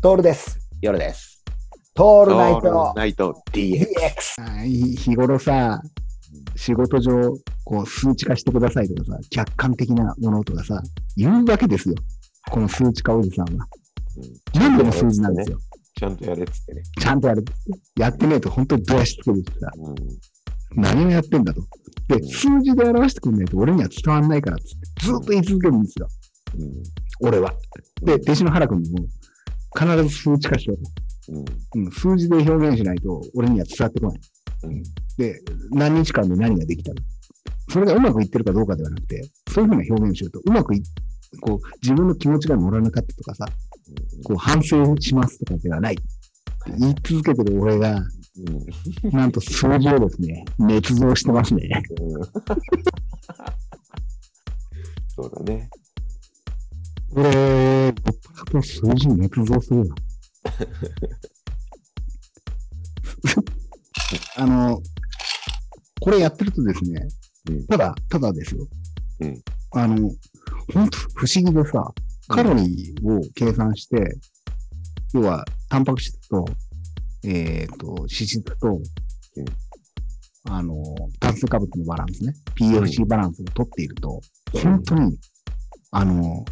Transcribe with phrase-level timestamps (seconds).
[0.00, 0.60] トールです。
[0.80, 1.42] 夜です。
[1.92, 4.64] トールナイトナイト DX。
[4.64, 5.82] 日頃さ、
[6.54, 10.80] 仕事上、こう数値化してくださいとかさ、客観的なものとかさ、
[11.16, 11.96] 言うわけですよ。
[12.48, 13.66] この数値化おじさんは。
[14.54, 15.58] 何でも数字なんですよ。
[15.96, 16.82] ちゃんとやれっつってね。
[17.00, 17.44] ちゃんとやる。
[17.96, 19.68] やってねえと本当にどやしつけるしさ、
[20.76, 20.80] うん。
[20.80, 21.60] 何をやってんだと。
[22.06, 26.06] で、数字で表してくんないと俺には伝わんないからっつって、ずっと言い続けるんですよ。
[27.20, 27.52] 俺は。
[28.00, 29.08] で、弟子の原君にも、
[29.76, 30.90] 必ず数値化しようと。
[31.76, 31.84] うん。
[31.84, 34.20] うん、数字で表現しないと俺には伝わってこない。
[34.64, 34.82] うん。
[35.16, 37.00] で、何日間で何ができたの
[37.70, 40.82] それがうまくいってるかどうかではなくて、そういうふうな表現をすると、うまくい、
[41.40, 43.46] こう、自分の気持ちが乗らなかったとかさ、
[44.24, 45.98] こう、反省しますとかではない。
[46.78, 48.02] 言い続けてる俺が、
[49.04, 49.10] うん。
[49.10, 51.82] なんと数字をですね、捏造してますね。
[52.00, 52.22] うん。
[55.14, 55.68] そうだね。
[58.38, 59.86] 俺、僕と数字捏造するわ。
[64.36, 64.80] あの、
[66.00, 67.08] これやってるとですね、
[67.50, 67.66] うん。
[67.66, 68.66] ただ、ただですよ。
[69.20, 69.42] うん。
[69.72, 70.10] あの、
[70.72, 71.92] 本当不思議でさ、
[72.28, 74.16] カロリーを計算して、
[75.12, 76.46] 要は、タンパク質と、
[77.24, 78.80] えっ、と、脂質と、
[80.44, 80.82] あの、
[81.20, 84.20] 炭水化物のバランスね、PFC バランスを取っていると、
[84.62, 85.18] 本当に、
[85.90, 86.44] あの、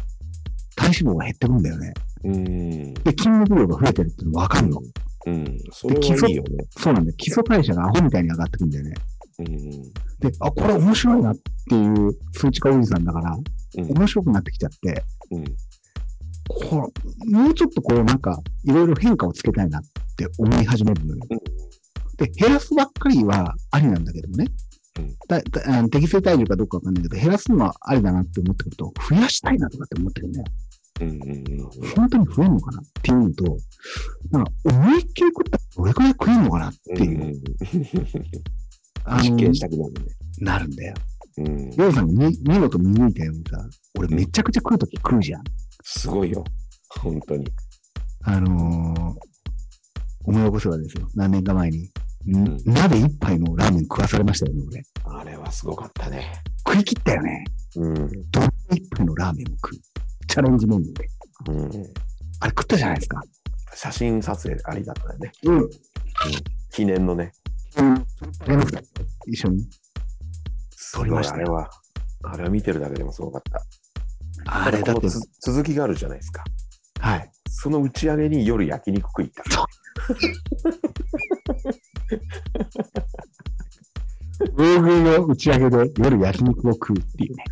[0.91, 1.93] 体脂肪が減ってくんだよね。
[2.23, 2.93] うん。
[2.93, 4.81] で、筋肉量が増えてるってわかるの。
[5.25, 5.57] うん。
[5.71, 6.65] それはいいよね。
[6.71, 7.17] そうなんだよ。
[7.17, 8.93] 基礎代謝がアホみたいに上がってくんだよね。
[9.39, 9.49] うん。
[9.49, 13.37] で、あ、これ面白いなっていう数値化おじさんだから、
[13.77, 13.97] うん。
[13.97, 15.45] 面白くなってきちゃって、うん。
[16.49, 16.91] こ
[17.25, 19.81] うもうちょっとこうなんか、いろいろ変化をつけたいなっ
[20.15, 21.21] て思い始めるのよ。
[21.29, 21.39] うん
[22.17, 24.47] で、減らすばっかりはありなんだけどもね。
[24.97, 30.45] うんだだ適正体重かどうかわかんないけど、減らすのはありだなって思ってくると、増やしたいなとかって思ってくるんだよ。
[30.99, 33.57] 本当に増えるのかなっていうのと、
[34.31, 37.33] なんか思いっきり食ったらどれくらい食えるのかなっていう、
[39.21, 39.99] 実験したくなるね。
[40.39, 40.93] なるんだよ。
[41.37, 41.71] うん。
[41.75, 43.63] ヨウさん見見事見抜いたようにさ、
[43.97, 45.43] 俺めちゃくちゃ食うとき食うじゃん。
[45.83, 46.43] すごいよ。
[46.89, 47.47] 本当に。
[48.23, 49.13] あのー、
[50.25, 51.07] 思い起こせばですよ。
[51.15, 51.91] 何年か前に、
[52.25, 54.83] んん鍋一杯のラーメン食わされましたよね、俺。
[55.19, 56.41] あれはすごかったね。
[56.67, 57.45] 食い切ったよね。
[57.75, 57.93] うん。
[58.31, 59.79] どんな一杯のラーメンを食う？
[60.27, 61.09] チャレンジメニューで。
[61.47, 61.67] うん。
[62.39, 63.21] あれ食ったじゃないですか。
[63.73, 65.31] 写真撮影ありだったよね。
[65.43, 65.69] うん。
[66.71, 67.31] 記念のね。
[67.77, 68.05] うん。
[69.27, 69.67] 一緒に。
[70.93, 71.69] 撮りましたあれは、
[72.23, 73.61] あれは見てるだけでもすごかった。
[74.45, 75.07] あれだって
[75.41, 76.43] 続きがあるじゃないですか。
[76.99, 77.31] はい。
[77.49, 79.43] その打ち上げに夜焼肉食いた。
[84.55, 87.43] 大食いの打ち上げで夜焼肉を食うっていうね。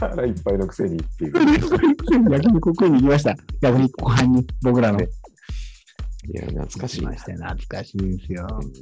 [0.00, 1.32] 腹 いっぱいのくせにっていう。
[2.30, 3.36] 焼肉を食いに行きました。
[3.60, 4.98] 焼肉後半に僕らの。
[4.98, 5.08] ね
[6.32, 7.16] いや、懐かしいなま。
[7.16, 8.46] したよ懐かしいですよ。
[8.62, 8.72] うん